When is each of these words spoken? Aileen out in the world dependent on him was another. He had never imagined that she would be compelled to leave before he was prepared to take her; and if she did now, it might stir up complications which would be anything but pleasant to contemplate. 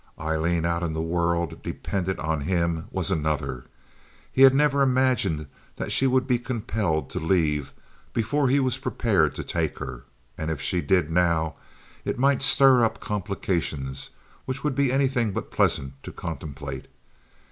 Aileen 0.19 0.65
out 0.65 0.81
in 0.81 0.93
the 0.93 0.99
world 1.03 1.61
dependent 1.61 2.17
on 2.17 2.41
him 2.41 2.87
was 2.89 3.11
another. 3.11 3.65
He 4.31 4.41
had 4.41 4.55
never 4.55 4.81
imagined 4.81 5.45
that 5.75 5.91
she 5.91 6.07
would 6.07 6.25
be 6.25 6.39
compelled 6.39 7.11
to 7.11 7.19
leave 7.19 7.71
before 8.11 8.49
he 8.49 8.59
was 8.59 8.79
prepared 8.79 9.35
to 9.35 9.43
take 9.43 9.77
her; 9.77 10.05
and 10.39 10.49
if 10.49 10.59
she 10.59 10.81
did 10.81 11.11
now, 11.11 11.53
it 12.03 12.17
might 12.17 12.41
stir 12.41 12.83
up 12.83 12.99
complications 12.99 14.09
which 14.45 14.63
would 14.63 14.73
be 14.73 14.91
anything 14.91 15.33
but 15.33 15.51
pleasant 15.51 15.93
to 16.01 16.11
contemplate. 16.11 16.87